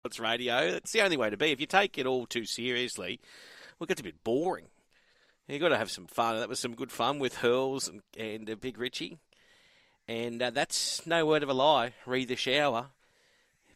Sports 0.00 0.18
Radio. 0.18 0.72
That's 0.72 0.92
the 0.92 1.02
only 1.02 1.18
way 1.18 1.28
to 1.28 1.36
be. 1.36 1.52
If 1.52 1.60
you 1.60 1.66
take 1.66 1.98
it 1.98 2.06
all 2.06 2.24
too 2.24 2.46
seriously, 2.46 3.20
well, 3.78 3.84
it 3.84 3.88
gets 3.88 4.00
a 4.00 4.04
bit 4.04 4.24
boring. 4.24 4.68
You've 5.46 5.60
got 5.60 5.68
to 5.68 5.76
have 5.76 5.90
some 5.90 6.06
fun. 6.06 6.38
That 6.38 6.48
was 6.48 6.58
some 6.58 6.74
good 6.74 6.90
fun 6.90 7.18
with 7.18 7.36
Hurls 7.36 7.86
and, 7.86 8.00
and 8.18 8.48
uh, 8.48 8.54
Big 8.54 8.78
Richie. 8.78 9.18
And 10.08 10.40
uh, 10.40 10.48
that's 10.48 11.06
no 11.06 11.26
word 11.26 11.42
of 11.42 11.50
a 11.50 11.52
lie. 11.52 11.92
Read 12.06 12.28
the 12.28 12.36
shower. 12.36 12.86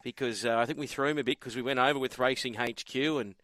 Because 0.03 0.43
uh, 0.47 0.57
I 0.57 0.65
think 0.65 0.79
we 0.79 0.87
threw 0.87 1.09
him 1.09 1.19
a 1.19 1.23
bit 1.23 1.39
because 1.39 1.55
we 1.55 1.61
went 1.61 1.77
over 1.77 1.99
with 1.99 2.17
Racing 2.17 2.55
HQ 2.55 2.95
and 2.95 3.35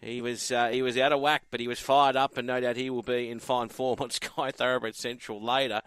he 0.00 0.20
was 0.20 0.50
uh, 0.50 0.70
he 0.70 0.82
was 0.82 0.98
out 0.98 1.12
of 1.12 1.20
whack, 1.20 1.44
but 1.52 1.60
he 1.60 1.68
was 1.68 1.78
fired 1.78 2.16
up, 2.16 2.36
and 2.36 2.48
no 2.48 2.60
doubt 2.60 2.74
he 2.74 2.90
will 2.90 3.04
be 3.04 3.30
in 3.30 3.38
fine 3.38 3.68
form 3.68 3.98
on 4.00 4.10
Sky 4.10 4.50
Thoroughbred 4.50 4.96
Central 4.96 5.40
later. 5.40 5.82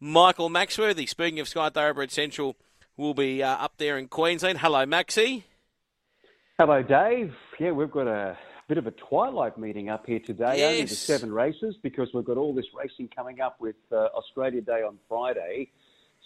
Michael 0.00 0.50
Maxworthy, 0.50 1.08
speaking 1.08 1.38
of 1.38 1.46
Sky 1.48 1.68
Thoroughbred 1.68 2.10
Central, 2.10 2.56
will 2.96 3.14
be 3.14 3.40
uh, 3.40 3.50
up 3.50 3.74
there 3.76 3.96
in 3.96 4.08
Queensland. 4.08 4.58
Hello, 4.58 4.84
Maxie. 4.84 5.44
Hello, 6.58 6.82
Dave. 6.82 7.34
Yeah, 7.60 7.72
we've 7.72 7.90
got 7.90 8.06
a 8.06 8.34
bit 8.66 8.78
of 8.78 8.86
a 8.86 8.90
twilight 8.92 9.58
meeting 9.58 9.90
up 9.90 10.06
here 10.06 10.20
today, 10.20 10.56
yes. 10.56 10.70
only 10.70 10.82
the 10.84 10.94
seven 10.94 11.30
races, 11.30 11.76
because 11.82 12.08
we've 12.14 12.24
got 12.24 12.38
all 12.38 12.54
this 12.54 12.64
racing 12.74 13.10
coming 13.14 13.42
up 13.42 13.60
with 13.60 13.76
uh, 13.92 14.08
Australia 14.16 14.62
Day 14.62 14.80
on 14.82 14.96
Friday. 15.06 15.70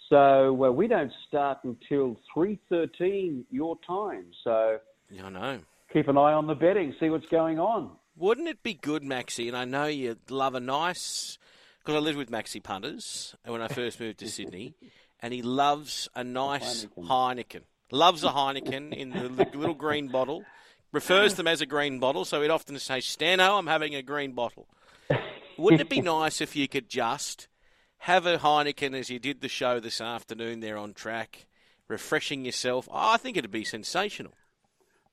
So 0.07 0.63
uh, 0.63 0.71
we 0.71 0.87
don't 0.87 1.11
start 1.27 1.57
until 1.65 2.17
3.13 2.33 3.43
your 3.51 3.77
time. 3.85 4.27
So 4.41 4.77
I 5.21 5.29
know. 5.29 5.59
Keep 5.91 6.07
an 6.07 6.17
eye 6.17 6.31
on 6.31 6.47
the 6.47 6.55
betting, 6.55 6.95
see 6.97 7.09
what's 7.09 7.27
going 7.27 7.59
on. 7.59 7.91
Wouldn't 8.15 8.47
it 8.47 8.63
be 8.63 8.73
good, 8.73 9.03
Maxie? 9.03 9.49
And 9.49 9.57
I 9.57 9.65
know 9.65 9.87
you 9.87 10.15
love 10.29 10.55
a 10.55 10.61
nice, 10.61 11.39
because 11.79 11.95
I 11.95 11.99
lived 11.99 12.17
with 12.17 12.29
Maxie 12.29 12.61
punters 12.61 13.35
when 13.45 13.61
I 13.61 13.67
first 13.67 13.99
moved 13.99 14.19
to 14.19 14.29
Sydney, 14.29 14.75
and 15.21 15.33
he 15.33 15.41
loves 15.41 16.07
a 16.15 16.23
nice 16.23 16.85
Heineken. 16.85 17.07
Heineken. 17.09 17.61
Loves 17.91 18.23
a 18.23 18.29
Heineken 18.29 18.93
in 18.93 19.09
the 19.09 19.29
little 19.29 19.73
green 19.73 20.07
bottle. 20.07 20.45
Refers 20.93 21.31
to 21.31 21.37
them 21.37 21.47
as 21.47 21.61
a 21.61 21.65
green 21.65 21.99
bottle, 21.99 22.25
so 22.25 22.41
he'd 22.41 22.49
often 22.49 22.79
say, 22.79 22.99
Stano, 22.99 23.57
I'm 23.57 23.67
having 23.67 23.95
a 23.95 24.01
green 24.01 24.31
bottle. 24.31 24.67
Wouldn't 25.57 25.81
it 25.81 25.89
be 25.89 26.01
nice 26.01 26.41
if 26.41 26.55
you 26.55 26.67
could 26.67 26.89
just 26.89 27.47
have 27.99 28.25
a 28.25 28.37
Heineken 28.37 28.95
as 28.95 29.09
you 29.09 29.19
did 29.19 29.41
the 29.41 29.49
show 29.49 29.79
this 29.79 30.01
afternoon 30.01 30.59
there 30.59 30.77
on 30.77 30.93
track, 30.93 31.47
refreshing 31.87 32.45
yourself? 32.45 32.87
Oh, 32.91 33.13
I 33.13 33.17
think 33.17 33.37
it'd 33.37 33.51
be 33.51 33.63
sensational. 33.63 34.33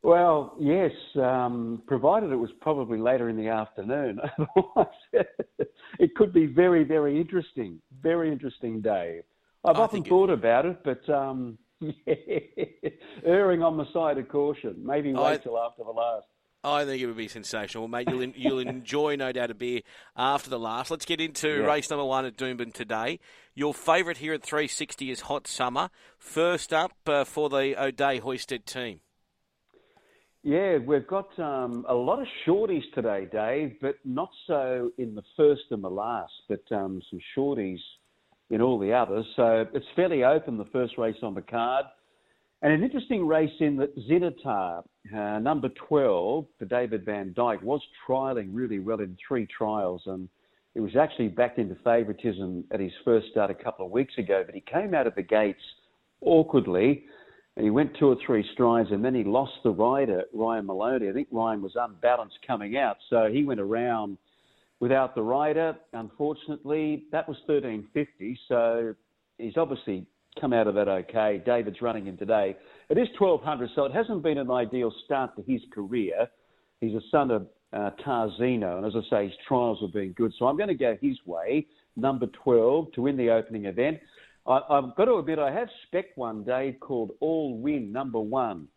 Well, 0.02 0.54
yes, 0.60 0.92
um, 1.16 1.82
provided 1.86 2.30
it 2.30 2.36
was 2.36 2.50
probably 2.60 2.98
later 2.98 3.28
in 3.28 3.36
the 3.36 3.48
afternoon. 3.48 4.20
Otherwise, 4.56 5.26
it 5.98 6.14
could 6.14 6.32
be 6.32 6.46
very, 6.46 6.84
very 6.84 7.20
interesting. 7.20 7.80
Very 8.00 8.30
interesting 8.30 8.80
day. 8.80 9.22
I've 9.64 9.76
I 9.76 9.80
often 9.80 10.04
thought 10.04 10.30
it... 10.30 10.34
about 10.34 10.66
it, 10.66 10.78
but 10.84 11.08
um, 11.10 11.58
erring 13.24 13.62
on 13.62 13.76
the 13.76 13.86
side 13.92 14.18
of 14.18 14.28
caution. 14.28 14.76
Maybe 14.84 15.12
wait 15.12 15.22
I... 15.22 15.36
till 15.38 15.58
after 15.58 15.84
the 15.84 15.90
last. 15.90 16.26
I 16.64 16.84
think 16.84 17.00
it 17.00 17.06
would 17.06 17.16
be 17.16 17.28
sensational, 17.28 17.86
mate. 17.86 18.08
You'll 18.10 18.24
you'll 18.24 18.58
enjoy, 18.68 19.16
no 19.16 19.30
doubt, 19.32 19.50
a 19.50 19.54
beer 19.54 19.82
after 20.16 20.50
the 20.50 20.58
last. 20.58 20.90
Let's 20.90 21.04
get 21.04 21.20
into 21.20 21.48
yeah. 21.48 21.66
race 21.66 21.88
number 21.88 22.04
one 22.04 22.24
at 22.24 22.36
Doomben 22.36 22.72
today. 22.72 23.20
Your 23.54 23.72
favourite 23.72 24.18
here 24.18 24.34
at 24.34 24.42
360 24.42 25.10
is 25.10 25.20
Hot 25.22 25.46
Summer. 25.46 25.90
First 26.18 26.72
up 26.72 26.92
uh, 27.06 27.24
for 27.24 27.48
the 27.48 27.80
O'Dea 27.80 28.20
Hoysted 28.20 28.64
team. 28.64 29.00
Yeah, 30.42 30.78
we've 30.78 31.06
got 31.06 31.36
um, 31.38 31.84
a 31.88 31.94
lot 31.94 32.20
of 32.20 32.26
shorties 32.46 32.84
today, 32.94 33.28
Dave, 33.30 33.76
but 33.80 33.96
not 34.04 34.30
so 34.46 34.90
in 34.96 35.14
the 35.14 35.22
first 35.36 35.62
and 35.70 35.82
the 35.82 35.90
last, 35.90 36.32
but 36.48 36.62
um, 36.70 37.02
some 37.10 37.20
shorties 37.36 37.80
in 38.50 38.60
all 38.60 38.78
the 38.78 38.92
others. 38.92 39.27
So 39.36 39.66
it's 39.74 39.86
fairly 39.94 40.24
open, 40.24 40.56
the 40.56 40.64
first 40.66 40.98
race 40.98 41.16
on 41.22 41.34
the 41.34 41.42
card. 41.42 41.84
And 42.62 42.72
an 42.72 42.82
interesting 42.82 43.27
race 43.27 43.52
in 43.60 43.77
that 43.77 43.96
Zinitar, 44.08 44.82
uh, 45.14 45.38
number 45.38 45.68
12, 45.88 46.46
for 46.58 46.64
David 46.64 47.04
Vandyke, 47.04 47.62
was 47.62 47.80
trialling 48.06 48.48
really 48.50 48.80
well 48.80 49.00
in 49.00 49.16
three 49.26 49.46
trials. 49.46 50.02
And 50.06 50.28
it 50.74 50.80
was 50.80 50.96
actually 50.96 51.28
backed 51.28 51.58
into 51.58 51.76
favouritism 51.84 52.64
at 52.72 52.81
his 52.81 52.92
first 53.04 53.28
start 53.31 53.50
a 53.50 53.54
couple 53.54 53.86
of 53.86 53.92
weeks 53.92 54.14
ago, 54.19 54.42
but 54.44 54.54
he 54.54 54.60
came 54.60 54.94
out 54.94 55.06
of 55.06 55.15
the 55.15 55.22
gates 55.22 55.62
awkwardly 56.20 57.04
and 57.56 57.65
he 57.65 57.70
went 57.70 57.97
two 57.98 58.06
or 58.06 58.16
three 58.25 58.48
strides 58.53 58.91
and 58.92 59.04
then 59.04 59.15
he 59.15 59.25
lost 59.25 59.53
the 59.65 59.70
rider, 59.70 60.22
Ryan 60.32 60.66
Maloney. 60.66 61.09
I 61.09 61.12
think 61.12 61.28
Ryan 61.32 61.62
was 61.62 61.72
unbalanced 61.75 62.38
coming 62.47 62.76
out, 62.76 62.97
so 63.10 63.28
he 63.32 63.44
went 63.44 63.60
around 63.60 64.19
without 64.81 65.15
the 65.15 65.22
rider. 65.22 65.77
Unfortunately, 65.93 67.05
that 67.12 67.28
was 67.28 67.37
1350, 67.47 68.39
so 68.49 68.94
he's 69.39 69.56
obviously 69.56 70.06
come 70.41 70.53
out 70.53 70.66
of 70.66 70.75
that 70.75 70.89
okay. 70.89 71.43
David's 71.44 71.83
running 71.83 72.06
him 72.06 72.16
today. 72.16 72.56
It 72.89 72.99
is 72.99 73.09
1200, 73.19 73.71
so 73.75 73.84
it 73.84 73.93
hasn't 73.93 74.22
been 74.22 74.39
an 74.39 74.50
ideal 74.50 74.93
start 75.05 75.37
to 75.37 75.43
his 75.43 75.61
career. 75.72 76.28
He's 76.81 76.94
a 76.94 77.00
son 77.11 77.31
of 77.31 77.47
uh, 77.72 77.91
Tarzino, 78.05 78.78
and 78.78 78.87
as 78.87 78.93
I 78.94 79.11
say, 79.11 79.25
his 79.27 79.37
trials 79.47 79.78
have 79.83 79.93
been 79.93 80.12
good. 80.12 80.33
So 80.39 80.47
I'm 80.47 80.56
going 80.56 80.69
to 80.69 80.75
go 80.75 80.97
his 81.00 81.16
way, 81.27 81.66
number 81.97 82.27
12, 82.45 82.93
to 82.93 83.03
win 83.03 83.16
the 83.16 83.31
opening 83.31 83.66
event. 83.66 83.99
I, 84.47 84.60
have 84.71 84.97
got 84.97 85.06
to 85.06 85.16
admit, 85.16 85.39
I 85.39 85.53
have 85.53 85.69
spec 85.87 86.16
one, 86.16 86.45
Dave, 86.45 86.77
called 86.81 87.10
All 87.21 87.59
Win 87.59 87.93
Number 87.93 88.21
One. 88.21 88.69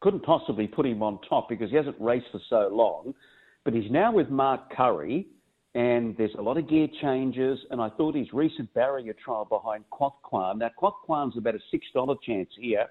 Couldn't 0.00 0.22
possibly 0.22 0.66
put 0.66 0.86
him 0.86 1.02
on 1.02 1.18
top 1.28 1.48
because 1.48 1.70
he 1.70 1.76
hasn't 1.76 1.96
raced 1.98 2.26
for 2.30 2.40
so 2.50 2.68
long, 2.70 3.14
but 3.64 3.74
he's 3.74 3.90
now 3.90 4.12
with 4.12 4.30
Mark 4.30 4.72
Currie, 4.74 5.26
and 5.74 6.16
there's 6.16 6.34
a 6.38 6.42
lot 6.42 6.56
of 6.56 6.68
gear 6.68 6.88
changes. 7.00 7.58
And 7.70 7.80
I 7.80 7.90
thought 7.90 8.14
his 8.14 8.32
recent 8.32 8.72
barrier 8.74 9.14
trial 9.24 9.44
behind 9.44 9.84
Quothquan. 9.90 10.58
Now 10.58 10.70
Quothquan's 10.80 11.36
about 11.36 11.54
a 11.54 11.60
six 11.70 11.86
dollar 11.94 12.14
chance 12.24 12.48
here, 12.58 12.86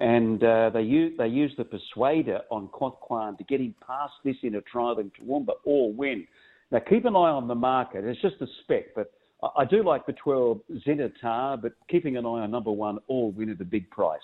and 0.00 0.42
uh, 0.42 0.70
they 0.70 0.82
use 0.82 1.14
they 1.18 1.28
use 1.28 1.52
the 1.58 1.64
Persuader 1.64 2.40
on 2.50 2.68
Quothquan 2.68 3.36
to 3.38 3.44
get 3.44 3.60
him 3.60 3.74
past 3.86 4.14
this 4.24 4.36
in 4.42 4.54
a 4.56 4.60
trial 4.62 4.98
in 4.98 5.10
Toowoomba. 5.10 5.52
All 5.64 5.92
win. 5.92 6.26
Now 6.70 6.80
keep 6.80 7.04
an 7.04 7.16
eye 7.16 7.30
on 7.30 7.48
the 7.48 7.54
market. 7.54 8.04
It's 8.04 8.20
just 8.20 8.36
a 8.40 8.46
spec, 8.62 8.94
but 8.94 9.12
I 9.56 9.64
do 9.64 9.84
like 9.84 10.04
the 10.04 10.14
12 10.14 10.60
Zenitar, 10.86 11.60
but 11.60 11.72
keeping 11.88 12.16
an 12.16 12.26
eye 12.26 12.40
on 12.40 12.50
number 12.50 12.72
one, 12.72 12.98
all 13.06 13.30
win 13.30 13.50
at 13.50 13.60
a 13.60 13.64
big 13.64 13.88
price. 13.90 14.20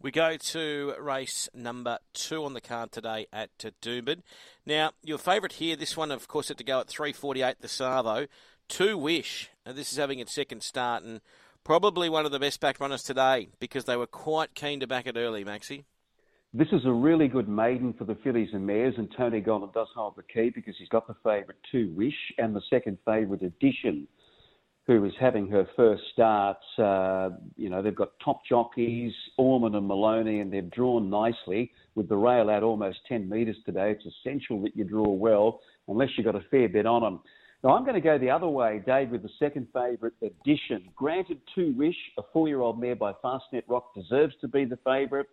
We 0.00 0.12
go 0.12 0.36
to 0.36 0.94
race 1.00 1.48
number 1.52 1.98
two 2.14 2.44
on 2.44 2.54
the 2.54 2.60
card 2.60 2.92
today 2.92 3.26
at 3.32 3.50
Doomben. 3.58 4.22
Now, 4.64 4.92
your 5.02 5.18
favourite 5.18 5.54
here, 5.54 5.74
this 5.74 5.96
one, 5.96 6.12
of 6.12 6.28
course, 6.28 6.48
had 6.48 6.58
to 6.58 6.64
go 6.64 6.78
at 6.78 6.86
3.48 6.86 7.56
the 7.60 7.66
Savo. 7.66 8.28
Two 8.68 8.96
Wish. 8.96 9.50
Now, 9.66 9.72
this 9.72 9.90
is 9.90 9.98
having 9.98 10.20
its 10.20 10.32
second 10.32 10.62
start 10.62 11.02
and 11.02 11.20
probably 11.64 12.08
one 12.08 12.24
of 12.24 12.30
the 12.30 12.38
best 12.38 12.60
back 12.60 12.78
runners 12.78 13.02
today 13.02 13.48
because 13.58 13.86
they 13.86 13.96
were 13.96 14.06
quite 14.06 14.54
keen 14.54 14.78
to 14.78 14.86
back 14.86 15.08
it 15.08 15.16
early, 15.16 15.42
Maxie. 15.42 15.84
This 16.54 16.68
is 16.70 16.86
a 16.86 16.92
really 16.92 17.26
good 17.26 17.48
maiden 17.48 17.92
for 17.92 18.04
the 18.04 18.14
fillies 18.14 18.50
and 18.52 18.64
mares, 18.64 18.94
and 18.98 19.12
Tony 19.16 19.42
Gollan 19.42 19.74
does 19.74 19.88
hold 19.96 20.14
the 20.16 20.22
key 20.22 20.50
because 20.54 20.76
he's 20.78 20.88
got 20.88 21.08
the 21.08 21.16
favourite 21.24 21.58
Two 21.72 21.92
Wish 21.96 22.14
and 22.38 22.54
the 22.54 22.62
second 22.70 22.98
favourite 23.04 23.42
Edition, 23.42 24.06
who 24.88 25.04
is 25.04 25.12
having 25.20 25.46
her 25.48 25.68
first 25.76 26.02
start. 26.12 26.56
Uh, 26.78 27.28
you 27.56 27.68
know, 27.68 27.82
they've 27.82 27.94
got 27.94 28.12
top 28.24 28.40
jockeys, 28.48 29.12
Orman 29.36 29.74
and 29.74 29.86
Maloney, 29.86 30.40
and 30.40 30.50
they've 30.50 30.70
drawn 30.70 31.10
nicely 31.10 31.70
with 31.94 32.08
the 32.08 32.16
rail 32.16 32.48
out 32.48 32.62
almost 32.62 32.98
10 33.06 33.28
metres 33.28 33.56
today. 33.66 33.92
It's 33.92 34.16
essential 34.16 34.62
that 34.62 34.74
you 34.74 34.84
draw 34.84 35.10
well, 35.10 35.60
unless 35.88 36.08
you've 36.16 36.24
got 36.24 36.36
a 36.36 36.44
fair 36.50 36.70
bit 36.70 36.86
on 36.86 37.02
them. 37.02 37.20
Now, 37.62 37.76
I'm 37.76 37.82
going 37.82 37.96
to 37.96 38.00
go 38.00 38.18
the 38.18 38.30
other 38.30 38.48
way, 38.48 38.82
Dave, 38.86 39.10
with 39.10 39.22
the 39.22 39.30
second 39.38 39.66
favourite, 39.74 40.14
addition. 40.22 40.88
Granted, 40.96 41.40
Two 41.54 41.74
Wish, 41.76 41.96
a 42.16 42.22
four-year-old 42.32 42.80
mare 42.80 42.96
by 42.96 43.12
Fastnet 43.22 43.64
Rock, 43.68 43.94
deserves 43.94 44.34
to 44.40 44.48
be 44.48 44.64
the 44.64 44.78
favourite 44.84 45.26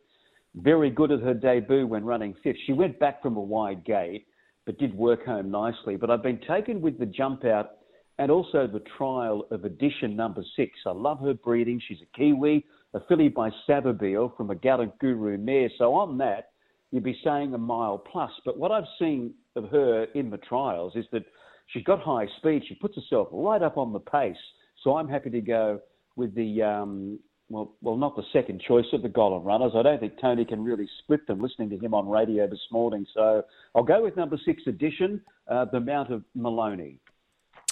very 0.56 0.90
good 0.90 1.12
at 1.12 1.20
her 1.22 1.34
debut 1.34 1.88
when 1.88 2.04
running 2.04 2.34
fifth. 2.44 2.58
She 2.66 2.74
went 2.74 3.00
back 3.00 3.22
from 3.22 3.36
a 3.38 3.42
wide 3.42 3.86
gate, 3.86 4.26
but 4.66 4.78
did 4.80 4.94
work 4.96 5.26
home 5.26 5.52
nicely. 5.52 5.96
But 5.96 6.10
I've 6.10 6.24
been 6.24 6.40
taken 6.48 6.82
with 6.82 6.98
the 6.98 7.06
jump 7.06 7.46
out 7.46 7.72
and 8.18 8.32
also 8.32 8.68
the 8.68 8.84
trial 8.98 9.46
of 9.52 9.66
edition 9.66 10.16
number 10.16 10.44
six. 10.56 10.72
I 10.86 10.92
love 10.92 11.20
her 11.22 11.34
breeding. 11.34 11.82
She's 11.86 12.00
a 12.02 12.18
Kiwi, 12.18 12.66
a 12.94 13.00
filly 13.08 13.30
by 13.30 13.50
Savabeel 13.68 14.36
from 14.38 14.52
a 14.52 14.56
Gallant 14.56 14.98
Guru 15.00 15.38
mare. 15.38 15.70
So 15.78 15.94
on 15.94 16.18
that, 16.20 16.52
you'd 16.92 17.04
be 17.04 17.20
saying 17.24 17.54
a 17.54 17.58
mile 17.58 17.98
plus. 17.98 18.32
But 18.46 18.58
what 18.58 18.72
I've 18.72 18.88
seen 19.00 19.34
of 19.56 19.70
her 19.70 20.06
in 20.16 20.30
the 20.30 20.38
trials 20.38 20.94
is 20.96 21.06
that 21.12 21.26
she's 21.68 21.84
got 21.84 22.02
high 22.02 22.28
speed. 22.38 22.64
She 22.68 22.76
puts 22.76 22.96
herself 22.96 23.28
right 23.32 23.62
up 23.62 23.78
on 23.78 23.92
the 23.92 24.00
pace. 24.00 24.38
So 24.84 24.96
I'm 24.96 25.10
happy 25.10 25.30
to 25.32 25.42
go 25.42 25.82
with 26.16 26.34
the 26.36 26.62
um, 26.64 27.20
well, 27.50 27.76
well, 27.82 27.96
not 27.96 28.16
the 28.16 28.24
second 28.34 28.62
choice 28.68 28.86
of 28.94 29.04
the 29.04 29.10
Gollan 29.10 29.46
runners. 29.46 29.74
I 29.76 29.84
don't 29.84 30.00
think 30.00 30.14
Tony 30.20 30.46
can 30.46 30.64
really 30.64 30.88
split 31.04 31.28
them. 31.28 31.42
Listening 31.42 31.70
to 31.70 31.78
him 31.78 31.94
on 31.94 32.10
radio 32.10 32.48
this 32.48 32.66
morning, 32.72 33.06
so 33.14 33.44
I'll 33.76 33.84
go 33.84 34.04
with 34.04 34.16
number 34.16 34.38
six 34.46 34.64
edition, 34.66 35.22
uh, 35.48 35.66
the 35.72 35.80
Mount 35.80 36.12
of 36.12 36.24
Maloney. 36.34 37.00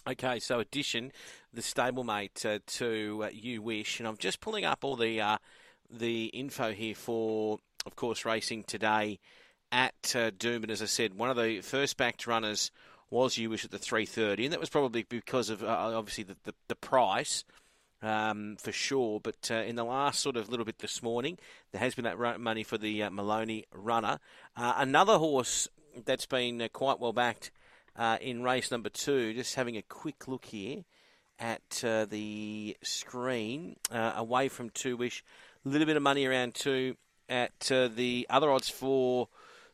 Okay, 0.06 0.40
so 0.40 0.60
addition, 0.60 1.14
the 1.54 1.62
stablemate 1.62 2.46
uh, 2.46 2.60
to 2.68 3.24
uh, 3.24 3.30
You 3.32 3.62
Wish, 3.62 4.00
and 4.00 4.08
I'm 4.08 4.18
just 4.18 4.42
pulling 4.42 4.66
up 4.66 4.84
all 4.84 4.98
the 4.98 5.22
uh, 5.22 5.38
the 5.90 6.26
info 6.26 6.74
here 6.74 6.94
for, 6.94 7.60
of 7.86 7.96
course, 7.96 8.26
racing 8.26 8.66
today 8.66 9.20
at 9.72 10.14
uh, 10.14 10.32
Doomben. 10.32 10.70
As 10.70 10.82
I 10.82 10.88
said, 10.88 11.14
one 11.14 11.30
of 11.30 11.38
the 11.38 11.62
first 11.62 11.96
backed 11.96 12.28
runners 12.28 12.70
was 13.10 13.38
You 13.38 13.50
Wish 13.50 13.64
at 13.64 13.72
the 13.72 13.78
3:30, 13.78 14.44
and 14.44 14.52
that 14.52 14.60
was 14.60 14.70
probably 14.70 15.04
because 15.04 15.50
of 15.50 15.64
uh, 15.64 15.68
obviously 15.68 16.26
the, 16.26 16.36
the, 16.44 16.54
the 16.68 16.76
price 16.76 17.46
um, 18.02 18.58
for 18.60 18.74
sure. 18.74 19.22
But 19.22 19.50
uh, 19.50 19.56
in 19.56 19.78
the 19.78 19.86
last 19.86 20.20
sort 20.20 20.36
of 20.36 20.50
little 20.50 20.66
bit 20.66 20.80
this 20.80 21.02
morning, 21.02 21.38
there 21.72 21.80
has 21.80 21.96
been 21.96 22.04
that 22.04 22.42
money 22.42 22.64
for 22.64 22.78
the 22.78 23.04
uh, 23.04 23.10
Maloney 23.10 23.68
runner. 23.74 24.20
Another 24.58 25.18
horse 25.18 25.70
that's 26.04 26.26
been 26.26 26.68
quite 26.74 27.00
well 27.00 27.14
backed 27.14 27.52
uh, 27.96 28.18
in 28.22 28.44
race 28.44 28.72
number 28.72 28.90
two. 28.90 29.34
Just 29.34 29.56
having 29.56 29.78
a 29.78 29.82
quick 29.82 30.28
look 30.28 30.46
here 30.46 30.84
at 31.40 31.84
uh, 31.84 32.06
the 32.06 32.78
screen, 32.84 33.76
away 33.92 34.50
from 34.50 34.70
two 34.70 34.96
wish, 34.96 35.24
a 35.66 35.70
little 35.70 35.88
bit 35.88 35.98
of 35.98 36.04
money 36.04 36.26
around 36.26 36.56
two 36.56 36.96
at 37.28 37.60
the 37.60 38.28
other 38.30 38.52
odds 38.52 38.70
for 38.70 39.28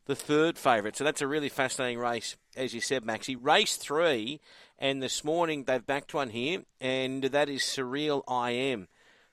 the 0.06 0.16
third 0.16 0.58
favourite. 0.58 0.96
So 0.96 1.04
that's 1.04 1.22
a 1.22 1.28
really 1.28 1.50
fascinating 1.50 2.00
race, 2.00 2.36
as 2.56 2.74
you 2.74 2.82
said, 2.82 3.06
Maxie. 3.06 3.36
Race 3.36 3.76
three, 3.76 4.40
and 4.80 5.04
this 5.04 5.24
morning 5.24 5.66
they've 5.66 5.86
backed 5.86 6.14
one 6.14 6.30
here, 6.30 6.64
and 6.82 7.26
that 7.26 7.50
is 7.50 7.62
Surreal 7.62 8.24
I 8.28 8.52
Am. 8.52 8.88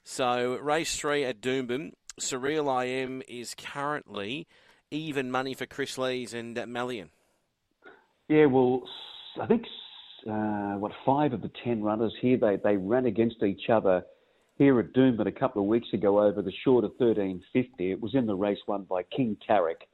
So 0.05 0.57
race 0.57 0.97
three 0.97 1.25
at 1.25 1.41
Doomben, 1.41 1.93
Surreal 2.21 2.71
I 2.71 2.85
Am 2.85 3.23
is 3.27 3.55
currently 3.55 4.47
even 4.91 5.31
money 5.31 5.55
for 5.55 5.67
Chris 5.67 5.97
Lees 5.97 6.35
and 6.35 6.59
uh, 6.59 6.65
Mallyon. 6.65 7.09
Yeah, 8.29 8.47
well, 8.47 8.83
I 9.41 9.47
think 9.47 9.65
uh, 10.29 10.75
what 10.79 10.93
five 11.05 11.33
of 11.33 11.43
the 11.43 11.51
ten 11.63 11.83
runners 11.83 12.13
here 12.21 12.37
they 12.37 12.57
they 12.63 12.77
ran 12.77 13.07
against 13.07 13.43
each 13.43 13.69
other 13.71 14.05
here 14.59 14.81
at 14.81 14.93
Doomben 14.93 15.27
a 15.29 15.33
couple 15.33 15.63
of 15.63 15.69
weeks 15.69 15.89
ago 15.93 16.21
over 16.21 16.43
the 16.43 16.53
short 16.65 16.85
of 16.85 16.93
1350. 16.99 17.91
It 17.91 18.01
was 18.01 18.15
in 18.15 18.27
the 18.27 18.35
race 18.35 18.59
won 18.67 18.85
by 18.85 19.03
King 19.05 19.37
Tarek. 19.49 19.87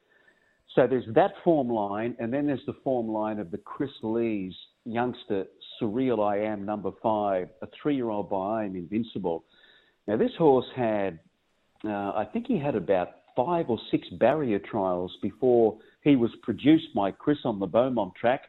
So 0.74 0.86
there's 0.86 1.04
that 1.14 1.32
form 1.44 1.68
line, 1.68 2.16
and 2.18 2.32
then 2.32 2.46
there's 2.46 2.64
the 2.66 2.76
form 2.84 3.08
line 3.08 3.38
of 3.38 3.50
the 3.50 3.58
Chris 3.58 3.90
Lees 4.02 4.54
youngster, 4.86 5.44
Surreal 5.80 6.26
I 6.26 6.38
Am, 6.38 6.64
number 6.64 6.92
five, 7.02 7.48
a 7.60 7.68
three-year-old 7.82 8.30
by 8.30 8.62
I 8.62 8.64
Am 8.64 8.76
Invincible. 8.76 9.44
Now 10.06 10.16
this 10.16 10.30
horse 10.38 10.66
had, 10.74 11.18
uh, 11.84 12.12
I 12.12 12.26
think 12.32 12.46
he 12.46 12.58
had 12.58 12.74
about 12.74 13.08
five 13.36 13.68
or 13.68 13.78
six 13.90 14.08
barrier 14.18 14.58
trials 14.58 15.12
before 15.20 15.76
he 16.02 16.16
was 16.16 16.30
produced 16.42 16.94
by 16.94 17.10
Chris 17.10 17.38
on 17.44 17.58
the 17.58 17.66
Beaumont 17.66 18.14
track 18.14 18.42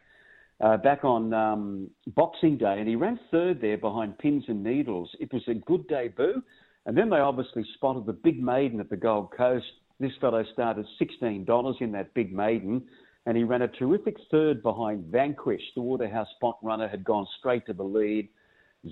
uh, 0.62 0.78
back 0.78 1.04
on 1.04 1.34
um, 1.34 1.90
Boxing 2.16 2.58
Day, 2.58 2.80
and 2.80 2.88
he 2.88 2.96
ran 2.96 3.20
third 3.32 3.62
there 3.62 3.78
behind 3.78 4.18
Pins 4.18 4.46
and 4.48 4.64
Needles. 4.64 5.10
It 5.20 5.32
was 5.34 5.44
a 5.48 5.54
good 5.54 5.88
debut, 5.88 6.42
and 6.86 6.98
then 6.98 7.10
they 7.10 7.18
obviously 7.18 7.66
spotted 7.76 8.06
the 8.06 8.14
big 8.14 8.42
maiden 8.42 8.80
at 8.80 8.90
the 8.90 8.98
Gold 8.98 9.32
Coast 9.36 9.66
this 10.00 10.12
fellow 10.20 10.44
started 10.52 10.86
$16 11.02 11.82
in 11.82 11.92
that 11.94 12.14
big 12.14 12.34
maiden, 12.34 12.84
and 13.26 13.38
he 13.38 13.44
ran 13.44 13.62
a 13.62 13.68
terrific 13.70 14.18
third 14.32 14.62
behind 14.62 15.06
Vanquish. 15.06 15.62
The 15.76 15.82
Waterhouse 15.82 16.28
spot 16.36 16.58
runner 16.62 16.88
had 16.88 17.04
gone 17.04 17.26
straight 17.40 17.66
to 17.68 17.74
the 17.74 17.84
lead, 17.84 18.28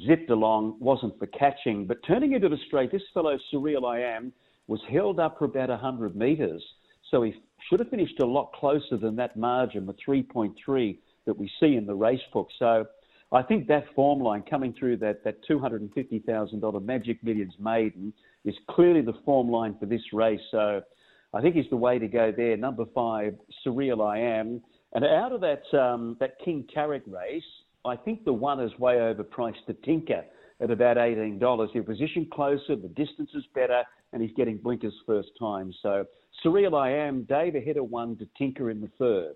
zipped 0.08 0.30
along, 0.30 0.78
wasn't 0.80 1.18
for 1.20 1.28
catching. 1.28 1.86
But 1.86 1.98
turning 2.08 2.34
into 2.34 2.50
the 2.50 2.58
straight, 2.68 2.92
this 2.92 3.02
fellow, 3.14 3.38
Surreal 3.52 3.86
I 3.86 4.00
Am, 4.00 4.32
was 4.68 4.80
held 4.90 5.20
up 5.20 5.38
for 5.38 5.46
about 5.46 5.70
100 5.70 6.16
metres. 6.16 6.64
So 7.10 7.24
he 7.24 7.34
should 7.70 7.80
have 7.80 7.90
finished 7.90 8.20
a 8.20 8.26
lot 8.26 8.52
closer 8.54 8.98
than 8.98 9.16
that 9.18 9.38
margin, 9.38 9.86
the 9.86 9.96
3.3 10.08 10.98
that 11.26 11.38
we 11.38 11.50
see 11.60 11.76
in 11.76 11.86
the 11.86 11.94
race 11.94 12.22
book. 12.34 12.48
So 12.58 12.86
I 13.32 13.42
think 13.42 13.68
that 13.68 13.86
form 13.96 14.20
line 14.20 14.44
coming 14.50 14.74
through 14.78 14.98
that, 14.98 15.24
that 15.24 15.38
$250,000 15.50 16.86
Magic 16.86 17.24
Millions 17.24 17.54
maiden 17.60 18.14
is 18.44 18.56
clearly 18.70 19.02
the 19.02 19.14
form 19.26 19.50
line 19.50 19.76
for 19.80 19.86
this 19.86 20.02
race. 20.12 20.42
So 20.52 20.82
I 21.34 21.42
think 21.42 21.56
he's 21.56 21.70
the 21.70 21.78
way 21.78 22.00
to 22.00 22.08
go 22.08 22.34
there. 22.36 22.58
Number 22.58 22.86
five, 22.94 23.36
Surreal 23.66 24.06
I 24.06 24.20
Am. 24.20 24.62
And 24.94 25.06
out 25.06 25.32
of 25.32 25.42
that 25.42 25.64
um, 25.78 26.18
that 26.20 26.38
King 26.44 26.66
Tarek 26.76 27.04
race, 27.08 27.44
I 27.86 27.96
think 27.96 28.26
the 28.26 28.34
one 28.34 28.60
is 28.60 28.78
way 28.78 28.96
overpriced 28.96 29.66
to 29.68 29.74
Tinker 29.86 30.26
at 30.60 30.70
about 30.70 30.98
$18. 30.98 31.70
He's 31.72 31.84
positioned 31.84 32.30
closer, 32.32 32.76
the 32.76 32.90
distance 32.90 33.32
is 33.34 33.44
better, 33.56 33.84
and 34.14 34.22
he's 34.22 34.32
getting 34.36 34.58
blinkers 34.58 34.94
first 35.06 35.30
time. 35.40 35.74
So 35.82 36.06
Surreal 36.44 36.78
I 36.78 36.92
Am, 37.08 37.24
Dave 37.24 37.56
ahead 37.56 37.78
of 37.78 37.90
one 37.90 38.18
to 38.18 38.28
Tinker 38.38 38.70
in 38.70 38.82
the 38.82 38.90
third. 38.98 39.36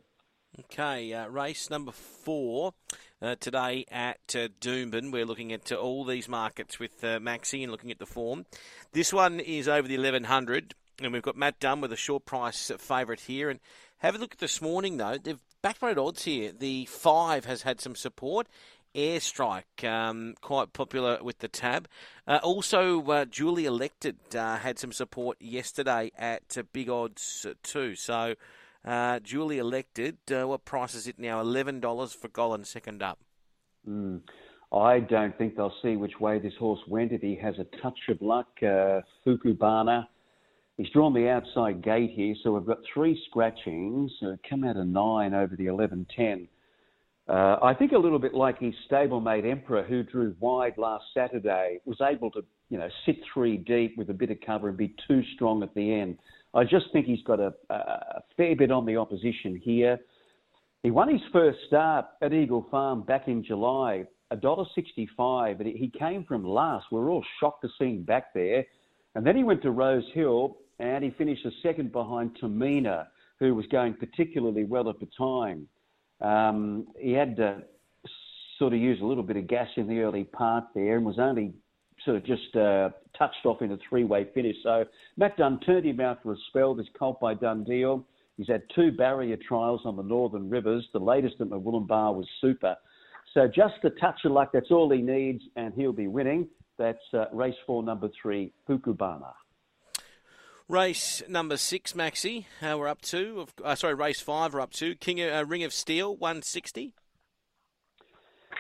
Okay, 0.58 1.14
uh, 1.14 1.28
race 1.28 1.70
number 1.70 1.92
four 1.92 2.74
uh, 3.22 3.36
today 3.40 3.86
at 3.92 4.20
uh, 4.36 4.48
Doomben. 4.62 5.12
We're 5.12 5.26
looking 5.26 5.52
at 5.52 5.72
uh, 5.72 5.76
all 5.76 6.06
these 6.06 6.30
markets 6.30 6.80
with 6.80 7.04
uh, 7.04 7.20
Maxi 7.20 7.62
and 7.62 7.72
looking 7.72 7.92
at 7.92 8.00
the 8.00 8.06
form. 8.06 8.46
This 8.94 9.12
one 9.12 9.42
is 9.42 9.68
over 9.68 9.88
the 9.88 9.98
1100, 9.98 10.74
and 11.02 11.12
we've 11.12 11.22
got 11.22 11.36
Matt 11.36 11.60
Dunn 11.60 11.82
with 11.82 11.92
a 11.92 11.98
short 11.98 12.26
price 12.26 12.72
favourite 12.78 13.22
here. 13.22 13.50
And 13.50 13.60
have 13.98 14.16
a 14.16 14.18
look 14.18 14.34
at 14.34 14.40
this 14.40 14.62
morning, 14.62 14.96
though. 14.96 15.18
They've 15.22 15.40
backroad 15.66 15.98
odds 15.98 16.24
here. 16.24 16.52
The 16.52 16.86
five 16.86 17.46
has 17.46 17.64
had 17.64 17.82
some 17.82 17.96
support. 17.96 18.48
Airstrike, 18.96 19.84
um, 19.84 20.36
quite 20.42 20.74
popular 20.74 21.20
with 21.22 21.40
the 21.40 21.48
tab. 21.48 21.88
Uh, 22.28 22.40
also, 22.42 23.04
uh, 23.04 23.26
Duly 23.26 23.66
Elected 23.66 24.18
uh, 24.36 24.58
had 24.58 24.80
some 24.80 24.92
support 24.92 25.38
yesterday 25.42 26.12
at 26.18 26.58
uh, 26.58 26.64
big 26.72 26.90
odds 26.90 27.46
too. 27.64 27.96
So, 27.96 28.36
uh, 28.86 29.20
duly 29.20 29.58
elected. 29.58 30.18
Uh, 30.32 30.48
what 30.48 30.64
price 30.64 30.94
is 30.94 31.08
it 31.08 31.18
now? 31.18 31.42
Eleven 31.42 31.80
dollars 31.80 32.14
for 32.14 32.30
Gollan 32.30 32.66
second 32.66 33.02
up. 33.02 33.20
Mm. 33.90 34.22
I 34.72 35.00
don't 35.00 35.36
think 35.38 35.56
they'll 35.56 35.74
see 35.82 35.96
which 35.96 36.20
way 36.20 36.40
this 36.40 36.54
horse 36.60 36.82
went. 36.88 37.12
If 37.12 37.22
he 37.22 37.36
has 37.36 37.56
a 37.60 37.66
touch 37.82 37.98
of 38.10 38.22
luck, 38.22 38.48
uh, 38.62 39.02
Fukubana. 39.26 40.08
He's 40.78 40.90
drawn 40.90 41.14
the 41.14 41.30
outside 41.30 41.82
gate 41.82 42.12
here, 42.14 42.36
so 42.44 42.52
we've 42.52 42.66
got 42.66 42.80
three 42.94 43.20
scratchings. 43.30 44.12
Uh, 44.22 44.36
come 44.50 44.66
out 44.66 44.76
of 44.76 44.86
nine 44.86 45.34
over 45.34 45.56
the 45.56 45.68
11-10. 45.68 46.48
Uh, 47.28 47.58
I 47.64 47.74
think 47.74 47.92
a 47.92 47.98
little 47.98 48.20
bit 48.20 48.36
like 48.36 48.60
his 48.60 48.74
stablemate 48.90 49.50
Emperor, 49.50 49.84
who 49.84 50.04
drew 50.04 50.36
wide 50.40 50.78
last 50.78 51.06
Saturday, 51.14 51.80
was 51.86 51.98
able 52.02 52.30
to, 52.32 52.44
you 52.70 52.78
know, 52.78 52.88
sit 53.06 53.18
three 53.34 53.58
deep 53.58 53.98
with 53.98 54.10
a 54.12 54.14
bit 54.14 54.30
of 54.30 54.38
cover 54.46 54.70
and 54.70 54.78
be 54.78 54.96
too 55.08 55.24
strong 55.34 55.64
at 55.64 55.74
the 55.74 55.92
end. 55.92 56.20
I 56.54 56.64
just 56.64 56.86
think 56.94 57.08
he's 57.08 57.24
got 57.24 57.40
a, 57.40 57.54
a 57.72 58.22
fair 58.38 58.56
bit 58.56 58.72
on 58.72 58.86
the 58.86 58.98
opposition 58.98 59.56
here. 59.56 60.00
He 60.84 60.92
won 60.92 61.10
his 61.10 61.22
first 61.34 61.58
start 61.66 62.06
at 62.22 62.32
Eagle 62.32 62.68
Farm 62.70 63.02
back 63.02 63.28
in 63.28 63.44
July, 63.44 64.06
$1.65, 64.32 65.60
and 65.60 65.68
he 65.68 65.92
came 65.98 66.24
from 66.26 66.46
last. 66.46 66.86
We 66.92 67.00
are 67.00 67.10
all 67.10 67.26
shocked 67.40 67.64
to 67.64 67.70
see 67.80 67.96
him 67.96 68.04
back 68.04 68.36
there. 68.36 68.64
And 69.16 69.26
then 69.26 69.36
he 69.36 69.44
went 69.44 69.64
to 69.64 69.72
Rose 69.72 70.06
Hill 70.14 70.58
and 70.78 71.04
he 71.04 71.10
finished 71.10 71.46
a 71.46 71.52
second 71.64 71.92
behind 71.92 72.38
Tamina, 72.40 73.08
who 73.40 73.56
was 73.56 73.66
going 73.68 73.96
particularly 73.96 74.66
well 74.66 74.90
at 74.90 75.00
the 75.00 75.08
time. 75.18 75.68
Um, 76.22 76.88
he 77.00 77.12
had 77.12 77.36
to 77.38 77.64
sort 78.58 78.74
of 78.74 78.80
use 78.80 79.00
a 79.02 79.06
little 79.06 79.24
bit 79.24 79.38
of 79.38 79.48
gas 79.48 79.68
in 79.76 79.88
the 79.88 80.00
early 80.00 80.24
part 80.24 80.66
there 80.74 80.98
and 80.98 81.06
was 81.06 81.20
only 81.20 81.54
sort 82.04 82.18
of 82.18 82.26
just 82.26 82.56
uh, 82.56 82.90
touched 83.18 83.46
off 83.46 83.62
in 83.62 83.72
a 83.72 83.78
three-way 83.90 84.28
finish. 84.34 84.56
So 84.64 84.86
Matt 85.18 85.38
Dunn 85.38 85.60
turned 85.62 85.86
him 85.86 86.00
out 86.00 86.22
for 86.24 86.34
a 86.34 86.38
spell, 86.50 86.76
this 86.76 86.88
colt 86.98 87.20
by 87.20 87.36
Dundeal. 87.36 88.04
He's 88.38 88.48
had 88.48 88.64
two 88.74 88.92
barrier 88.92 89.38
trials 89.48 89.82
on 89.86 89.96
the 89.96 90.04
Northern 90.04 90.50
Rivers. 90.50 90.88
The 90.94 91.00
latest 91.00 91.36
at 91.40 91.50
Bar 91.50 92.14
was 92.14 92.28
super. 92.42 92.76
So 93.34 93.48
just 93.48 93.76
a 93.84 93.90
touch 93.90 94.20
of 94.26 94.32
luck, 94.32 94.52
that's 94.54 94.72
all 94.72 94.90
he 94.92 95.02
needs, 95.02 95.42
and 95.56 95.74
he'll 95.74 95.94
be 95.94 96.08
winning. 96.08 96.48
That's 96.78 96.98
uh, 97.14 97.26
race 97.34 97.56
four, 97.66 97.84
number 97.84 98.10
three, 98.22 98.52
Fukubana. 98.68 99.34
Race 100.68 101.22
number 101.30 101.58
six, 101.58 101.94
Maxi, 101.94 102.46
uh, 102.60 102.76
we're 102.76 102.88
up 102.88 103.00
to. 103.04 103.46
Uh, 103.64 103.76
sorry, 103.76 103.94
race 103.94 104.20
five, 104.20 104.52
we're 104.52 104.62
up 104.62 104.72
to. 104.74 104.96
King 104.96 105.22
uh, 105.22 105.46
Ring 105.48 105.64
of 105.64 105.72
Steel, 105.72 106.16
160. 106.16 106.92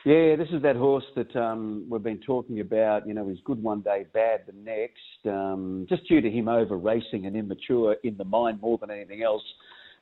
Yeah, 0.05 0.35
this 0.35 0.49
is 0.51 0.61
that 0.61 0.75
horse 0.75 1.03
that 1.15 1.35
um, 1.35 1.87
we've 1.89 2.03
been 2.03 2.19
talking 2.19 2.59
about. 2.59 3.07
You 3.07 3.15
know, 3.15 3.27
he's 3.27 3.39
good 3.43 3.61
one 3.61 3.81
day, 3.81 4.05
bad 4.13 4.41
the 4.45 4.53
next. 4.53 5.25
Um, 5.25 5.87
just 5.89 6.07
due 6.07 6.21
to 6.21 6.29
him 6.29 6.47
over 6.47 6.77
racing 6.77 7.25
and 7.25 7.35
immature 7.35 7.95
in 8.03 8.15
the 8.17 8.25
mind 8.25 8.61
more 8.61 8.77
than 8.77 8.91
anything 8.91 9.23
else. 9.23 9.41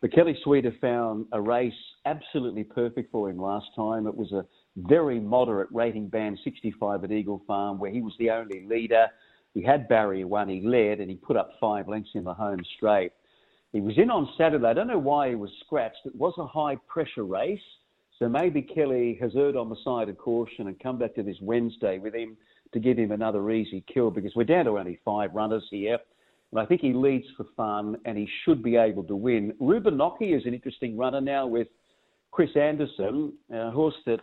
But 0.01 0.11
Kelly 0.11 0.37
Schweida 0.45 0.77
found 0.81 1.27
a 1.31 1.39
race 1.39 1.71
absolutely 2.05 2.65
perfect 2.65 3.13
for 3.13 3.29
him 3.29 3.37
last 3.37 3.67
time. 3.77 4.07
It 4.07 4.17
was 4.17 4.33
a 4.33 4.45
very 4.75 5.21
moderate 5.21 5.69
rating 5.71 6.09
band, 6.09 6.37
65 6.43 7.05
at 7.05 7.11
Eagle 7.13 7.41
Farm, 7.47 7.79
where 7.79 7.91
he 7.91 8.01
was 8.01 8.11
the 8.19 8.29
only 8.29 8.65
leader. 8.67 9.07
He 9.53 9.61
had 9.61 9.87
barrier 9.87 10.27
one, 10.27 10.49
he 10.49 10.61
led, 10.61 10.99
and 10.99 11.09
he 11.09 11.15
put 11.15 11.37
up 11.37 11.51
five 11.59 11.87
lengths 11.87 12.11
in 12.15 12.23
the 12.23 12.33
home 12.33 12.63
straight. 12.75 13.11
He 13.71 13.81
was 13.81 13.97
in 13.97 14.09
on 14.09 14.29
Saturday. 14.37 14.65
I 14.65 14.73
don't 14.73 14.87
know 14.87 14.99
why 14.99 15.29
he 15.29 15.35
was 15.35 15.51
scratched. 15.65 16.05
It 16.05 16.15
was 16.15 16.33
a 16.37 16.45
high 16.45 16.77
pressure 16.87 17.23
race. 17.23 17.59
So 18.19 18.29
maybe 18.29 18.61
Kelly 18.61 19.17
has 19.19 19.35
erred 19.35 19.55
on 19.55 19.69
the 19.69 19.75
side 19.83 20.09
of 20.09 20.17
caution 20.17 20.67
and 20.67 20.79
come 20.79 20.97
back 20.97 21.15
to 21.15 21.23
this 21.23 21.37
Wednesday 21.41 21.97
with 21.97 22.13
him 22.13 22.37
to 22.73 22.79
give 22.79 22.97
him 22.97 23.11
another 23.11 23.51
easy 23.51 23.83
kill 23.91 24.11
because 24.11 24.35
we're 24.35 24.43
down 24.43 24.65
to 24.65 24.77
only 24.77 24.99
five 25.03 25.33
runners 25.33 25.65
here. 25.69 25.97
And 26.51 26.59
I 26.59 26.65
think 26.65 26.81
he 26.81 26.93
leads 26.93 27.25
for 27.35 27.45
fun 27.57 27.97
and 28.05 28.17
he 28.17 28.29
should 28.45 28.61
be 28.61 28.75
able 28.75 29.03
to 29.05 29.15
win. 29.15 29.53
Ruben 29.59 29.95
Nocky 29.95 30.37
is 30.37 30.45
an 30.45 30.53
interesting 30.53 30.95
runner 30.95 31.21
now 31.21 31.47
with 31.47 31.67
Chris 32.31 32.51
Anderson, 32.55 33.33
a 33.51 33.71
horse 33.71 33.95
that 34.05 34.19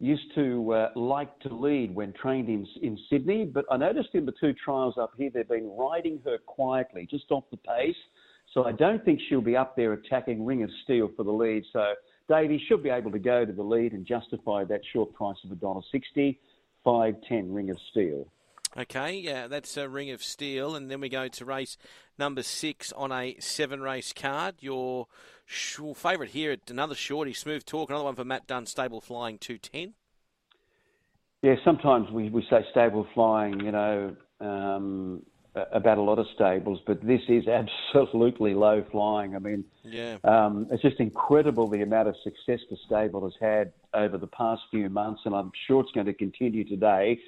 used 0.00 0.34
to 0.34 0.72
uh, 0.72 0.88
like 0.94 1.38
to 1.40 1.52
lead 1.52 1.94
when 1.94 2.12
trained 2.12 2.48
in, 2.48 2.66
in 2.82 2.98
Sydney. 3.10 3.44
But 3.44 3.64
I 3.70 3.76
noticed 3.76 4.10
in 4.14 4.24
the 4.24 4.34
two 4.40 4.54
trials 4.54 4.94
up 5.00 5.12
here, 5.16 5.30
they've 5.32 5.48
been 5.48 5.70
riding 5.76 6.20
her 6.24 6.38
quietly, 6.46 7.06
just 7.10 7.30
off 7.30 7.44
the 7.50 7.56
pace. 7.56 7.96
So 8.54 8.64
I 8.64 8.72
don't 8.72 9.04
think 9.04 9.20
she'll 9.28 9.40
be 9.40 9.56
up 9.56 9.76
there 9.76 9.92
attacking 9.92 10.44
Ring 10.44 10.62
of 10.62 10.70
Steel 10.84 11.10
for 11.16 11.24
the 11.24 11.32
lead. 11.32 11.64
So 11.72 11.94
Davey 12.28 12.62
should 12.68 12.82
be 12.82 12.90
able 12.90 13.10
to 13.10 13.18
go 13.18 13.44
to 13.44 13.52
the 13.52 13.62
lead 13.62 13.92
and 13.92 14.06
justify 14.06 14.64
that 14.64 14.80
short 14.92 15.12
price 15.12 15.36
of 15.44 15.56
$1.60, 15.56 16.38
510 16.84 17.52
Ring 17.52 17.70
of 17.70 17.76
Steel. 17.90 18.26
Okay, 18.76 19.14
yeah, 19.14 19.46
that's 19.46 19.76
a 19.76 19.88
Ring 19.88 20.10
of 20.10 20.22
Steel, 20.22 20.76
and 20.76 20.90
then 20.90 21.00
we 21.00 21.08
go 21.08 21.28
to 21.28 21.44
race 21.44 21.76
number 22.18 22.42
six 22.42 22.92
on 22.92 23.10
a 23.10 23.36
seven-race 23.40 24.12
card. 24.12 24.56
Your 24.60 25.06
sh- 25.46 25.80
favourite 25.94 26.32
here, 26.32 26.56
another 26.68 26.94
shorty, 26.94 27.32
Smooth 27.32 27.64
Talk, 27.64 27.88
another 27.90 28.04
one 28.04 28.14
for 28.14 28.24
Matt 28.24 28.46
Dunn, 28.46 28.66
Stable 28.66 29.00
Flying 29.00 29.38
two 29.38 29.58
ten. 29.58 29.94
Yeah, 31.42 31.54
sometimes 31.64 32.10
we, 32.10 32.28
we 32.30 32.44
say 32.50 32.64
stable 32.72 33.06
flying, 33.14 33.60
you 33.60 33.70
know, 33.70 34.16
um, 34.40 35.22
about 35.72 35.98
a 35.98 36.02
lot 36.02 36.18
of 36.18 36.26
stables, 36.34 36.80
but 36.86 37.00
this 37.04 37.20
is 37.28 37.44
absolutely 37.94 38.54
low 38.54 38.84
flying. 38.90 39.34
I 39.34 39.38
mean, 39.38 39.64
yeah, 39.84 40.18
um, 40.24 40.66
it's 40.70 40.82
just 40.82 41.00
incredible 41.00 41.68
the 41.68 41.82
amount 41.82 42.08
of 42.08 42.16
success 42.22 42.60
the 42.70 42.76
stable 42.86 43.22
has 43.24 43.34
had 43.40 43.72
over 43.94 44.18
the 44.18 44.26
past 44.26 44.62
few 44.70 44.90
months, 44.90 45.22
and 45.24 45.34
I'm 45.34 45.52
sure 45.66 45.80
it's 45.80 45.92
going 45.92 46.06
to 46.06 46.14
continue 46.14 46.64
today. 46.64 47.18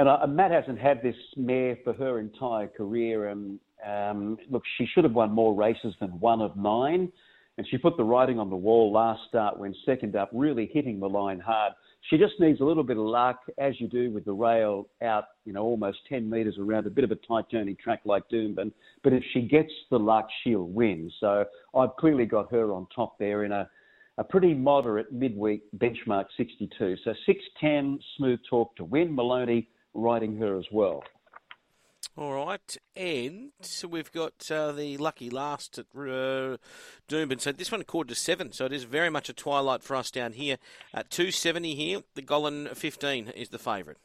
And 0.00 0.08
uh, 0.08 0.26
Matt 0.26 0.50
hasn't 0.50 0.78
had 0.78 1.02
this 1.02 1.14
mare 1.36 1.76
for 1.84 1.92
her 1.92 2.20
entire 2.20 2.68
career, 2.68 3.28
and 3.28 3.60
um, 3.86 4.38
look, 4.48 4.62
she 4.78 4.86
should 4.86 5.04
have 5.04 5.12
won 5.12 5.30
more 5.30 5.54
races 5.54 5.94
than 6.00 6.08
one 6.20 6.40
of 6.40 6.56
nine. 6.56 7.12
And 7.58 7.68
she 7.70 7.76
put 7.76 7.98
the 7.98 8.04
writing 8.04 8.38
on 8.38 8.48
the 8.48 8.56
wall 8.56 8.90
last 8.90 9.20
start 9.28 9.58
when 9.58 9.74
second 9.84 10.16
up, 10.16 10.30
really 10.32 10.70
hitting 10.72 11.00
the 11.00 11.06
line 11.06 11.38
hard. 11.38 11.74
She 12.08 12.16
just 12.16 12.32
needs 12.40 12.62
a 12.62 12.64
little 12.64 12.82
bit 12.82 12.96
of 12.96 13.02
luck, 13.02 13.40
as 13.58 13.78
you 13.78 13.88
do 13.88 14.10
with 14.10 14.24
the 14.24 14.32
rail 14.32 14.88
out, 15.02 15.24
you 15.44 15.52
know, 15.52 15.64
almost 15.64 15.98
10 16.08 16.30
metres 16.30 16.56
around 16.58 16.86
a 16.86 16.90
bit 16.90 17.04
of 17.04 17.10
a 17.10 17.16
tight 17.16 17.44
turning 17.50 17.76
track 17.76 18.00
like 18.06 18.22
Doomben. 18.32 18.72
But 19.04 19.12
if 19.12 19.22
she 19.34 19.42
gets 19.42 19.72
the 19.90 19.98
luck, 19.98 20.28
she'll 20.42 20.64
win. 20.64 21.12
So 21.20 21.44
I've 21.74 21.94
clearly 21.96 22.24
got 22.24 22.50
her 22.52 22.72
on 22.72 22.86
top 22.96 23.18
there 23.18 23.44
in 23.44 23.52
a, 23.52 23.68
a 24.16 24.24
pretty 24.24 24.54
moderate 24.54 25.12
midweek 25.12 25.62
benchmark 25.76 26.24
62. 26.38 26.96
So 27.04 27.12
610 27.26 28.00
smooth 28.16 28.38
talk 28.48 28.74
to 28.76 28.84
win. 28.84 29.14
Maloney 29.14 29.68
riding 29.94 30.36
her 30.38 30.58
as 30.58 30.66
well. 30.70 31.04
All 32.16 32.32
right, 32.32 32.76
and 32.96 33.52
so 33.60 33.88
we've 33.88 34.10
got 34.10 34.50
uh, 34.50 34.72
the 34.72 34.96
lucky 34.98 35.30
last 35.30 35.78
at 35.78 35.86
uh, 35.94 36.56
Doomben. 37.08 37.40
So 37.40 37.52
this 37.52 37.70
one 37.70 37.80
accorded 37.80 38.14
to 38.14 38.20
seven, 38.20 38.52
so 38.52 38.66
it 38.66 38.72
is 38.72 38.84
very 38.84 39.10
much 39.10 39.28
a 39.28 39.32
twilight 39.32 39.82
for 39.82 39.94
us 39.96 40.10
down 40.10 40.32
here. 40.32 40.58
At 40.92 41.10
270 41.10 41.74
here, 41.74 42.00
the 42.14 42.22
Gollan 42.22 42.76
15 42.76 43.28
is 43.28 43.50
the 43.50 43.58
favourite. 43.58 43.98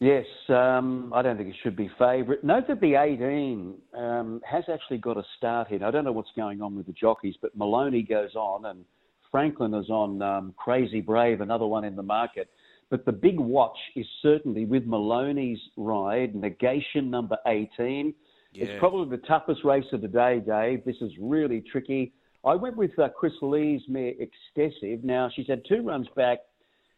Yes, 0.00 0.26
um, 0.48 1.12
I 1.14 1.22
don't 1.22 1.36
think 1.36 1.48
it 1.48 1.56
should 1.62 1.74
be 1.74 1.90
favourite. 1.98 2.44
Note 2.44 2.68
that 2.68 2.80
the 2.80 2.94
18 2.94 3.74
um, 3.94 4.40
has 4.48 4.64
actually 4.72 4.98
got 4.98 5.16
a 5.16 5.24
start 5.36 5.68
here. 5.68 5.84
I 5.84 5.90
don't 5.90 6.04
know 6.04 6.12
what's 6.12 6.30
going 6.36 6.62
on 6.62 6.76
with 6.76 6.86
the 6.86 6.92
jockeys, 6.92 7.34
but 7.40 7.56
Maloney 7.56 8.02
goes 8.02 8.36
on 8.36 8.66
and 8.66 8.84
Franklin 9.30 9.74
is 9.74 9.90
on 9.90 10.22
um, 10.22 10.54
Crazy 10.56 11.00
Brave, 11.00 11.40
another 11.40 11.66
one 11.66 11.84
in 11.84 11.96
the 11.96 12.02
market. 12.02 12.48
But 12.90 13.04
the 13.04 13.12
big 13.12 13.38
watch 13.38 13.76
is 13.96 14.06
certainly 14.22 14.64
with 14.64 14.86
Maloney's 14.86 15.60
ride, 15.76 16.34
negation 16.34 17.10
number 17.10 17.36
18. 17.46 18.14
Yeah. 18.52 18.64
It's 18.64 18.78
probably 18.78 19.14
the 19.16 19.22
toughest 19.26 19.62
race 19.64 19.84
of 19.92 20.00
the 20.00 20.08
day, 20.08 20.40
Dave. 20.44 20.84
This 20.84 20.96
is 21.00 21.12
really 21.20 21.62
tricky. 21.70 22.14
I 22.44 22.54
went 22.54 22.76
with 22.76 22.98
uh, 22.98 23.08
Chris 23.10 23.34
Lees' 23.42 23.82
mare 23.88 24.12
Excessive. 24.18 25.04
Now, 25.04 25.30
she's 25.34 25.46
had 25.46 25.62
two 25.68 25.82
runs 25.82 26.06
back. 26.16 26.38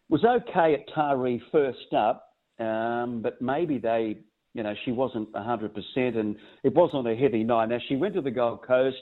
Was 0.09 0.25
okay 0.25 0.75
at 0.75 0.89
Taree 0.95 1.41
first 1.51 1.93
up, 1.97 2.35
um, 2.59 3.21
but 3.23 3.41
maybe 3.41 3.79
they, 3.79 4.19
you 4.55 4.63
know, 4.63 4.75
she 4.85 4.93
wasn't 4.93 5.33
100%, 5.33 5.71
and 5.97 6.37
it 6.63 6.75
was 6.75 6.91
on 6.93 7.07
a 7.07 7.17
heavy 7.17 7.43
night. 7.43 7.69
Now, 7.69 7.79
she 7.89 7.97
went 7.97 8.15
to 8.15 8.21
the 8.21 8.31
Gold 8.31 8.65
Coast. 8.67 8.97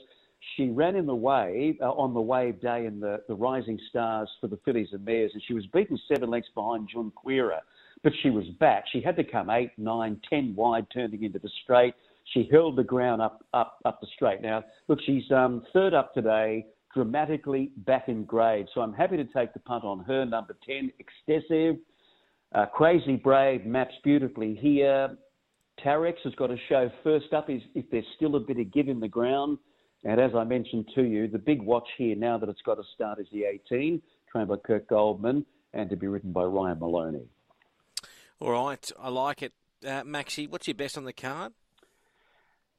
She 0.57 0.69
ran 0.69 0.97
in 0.97 1.07
the 1.07 1.15
wave 1.15 1.77
uh, 1.81 1.91
on 1.91 2.15
the 2.15 2.21
wave 2.21 2.61
day 2.61 2.87
in 2.87 3.01
the, 3.01 3.23
the 3.29 3.35
Rising 3.35 3.79
Stars 3.91 4.29
for 4.41 4.47
the 4.47 4.59
Fillies 4.65 4.89
and 4.93 5.05
Mares, 5.05 5.33
and 5.35 5.43
she 5.47 5.55
was 5.55 5.67
beaten 5.67 5.99
seven 6.13 6.31
lengths 6.31 6.51
behind 6.55 6.89
John 6.93 7.13
Queera. 7.15 7.61
But 8.05 8.13
she 8.23 8.31
was 8.31 8.45
back. 8.61 8.85
She 8.93 9.01
had 9.01 9.17
to 9.17 9.25
come 9.25 9.51
eight, 9.51 9.73
nine, 9.77 10.21
ten 10.31 10.55
wide, 10.55 10.87
turning 10.93 11.25
into 11.25 11.41
the 11.41 11.51
straight. 11.65 11.95
She 12.33 12.49
held 12.53 12.77
the 12.77 12.85
ground 12.85 13.21
up 13.21 13.45
up 13.55 13.79
up 13.85 14.01
the 14.01 14.07
straight. 14.15 14.41
Now, 14.41 14.63
look, 14.87 15.01
she's 15.05 15.29
um, 15.33 15.65
third 15.73 15.95
up 15.95 16.15
today, 16.15 16.67
dramatically 16.95 17.73
back 17.79 18.09
in 18.09 18.25
grade. 18.25 18.67
So 18.75 18.81
I'm 18.83 18.93
happy 18.93 19.17
to 19.17 19.25
take 19.25 19.53
the 19.53 19.61
punt 19.61 19.85
on 19.85 20.01
her. 20.01 20.25
Number 20.25 20.57
ten, 20.65 20.93
Excessive. 20.99 21.77
Uh, 22.55 22.67
Crazy 22.67 23.17
Brave 23.17 23.67
maps 23.67 23.95
beautifully 24.05 24.55
here. 24.55 25.17
Tarex 25.85 26.15
has 26.25 26.35
got 26.35 26.49
to 26.49 26.57
show 26.69 26.91
first 27.03 27.33
up 27.33 27.51
is 27.51 27.63
if 27.75 27.85
there's 27.91 28.07
still 28.17 28.37
a 28.37 28.41
bit 28.41 28.59
of 28.59 28.73
give 28.73 28.89
in 28.89 29.01
the 29.01 29.09
ground. 29.09 29.59
And 30.05 30.21
as 30.21 30.31
I 30.35 30.45
mentioned 30.45 30.87
to 30.95 31.03
you, 31.03 31.29
the 31.29 31.39
big 31.39 31.63
watch 31.63 31.89
here 31.97 32.15
now 32.15 32.39
that 32.39 32.49
it's 32.49 32.63
got 32.63 32.77
to 32.77 32.85
start 32.95 33.19
is 33.19 33.27
the 33.33 33.45
18, 33.45 34.01
trained 34.31 34.49
by 34.49 34.57
Kirk 34.57 34.89
Goldman, 34.89 35.45
and 35.75 35.91
to 35.91 35.97
be 35.97 36.07
written 36.07 36.33
by 36.33 36.45
Ryan 36.45 36.79
Maloney. 36.79 37.27
All 38.41 38.53
right, 38.53 38.93
I 38.99 39.09
like 39.09 39.43
it. 39.43 39.53
Uh, 39.87 40.05
Maxie, 40.05 40.47
what's 40.47 40.67
your 40.67 40.75
best 40.75 40.97
on 40.97 41.05
the 41.05 41.13
card? 41.13 41.53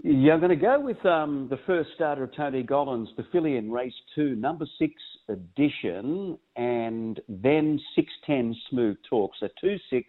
Yeah, 0.02 0.34
I'm 0.34 0.40
going 0.40 0.50
to 0.50 0.56
go 0.56 0.80
with 0.80 1.06
um, 1.06 1.48
the 1.50 1.60
first 1.68 1.90
starter 1.96 2.24
of 2.24 2.34
Tony 2.34 2.64
Gollan's, 2.64 3.10
the 3.18 3.26
filly 3.34 3.58
in 3.58 3.70
race 3.70 3.94
two, 4.16 4.36
number 4.36 4.66
six 4.78 4.94
edition, 5.28 6.38
and 6.56 7.20
then 7.28 7.80
610 7.96 8.56
smooth 8.70 8.98
talk. 9.10 9.32
So 9.42 9.50
2 9.60 9.76
6 9.90 10.08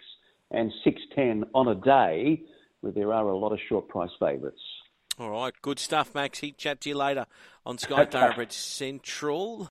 and 0.53 0.73
610 0.85 1.51
on 1.55 1.69
a 1.69 1.75
day, 1.75 2.43
where 2.83 2.93
there 2.93 3.13
are 3.13 3.29
a 3.29 3.37
lot 3.37 3.53
of 3.53 3.59
short 3.69 3.89
price 3.89 4.11
favourites. 4.21 4.61
All 5.21 5.29
right, 5.29 5.53
good 5.61 5.79
stuff, 5.79 6.15
Maxie. 6.15 6.53
Chat 6.53 6.81
to 6.81 6.89
you 6.89 6.95
later 6.97 7.27
on 7.67 7.77
Sky 7.77 8.07
Thoroughbred 8.07 8.53
Central. 8.53 9.69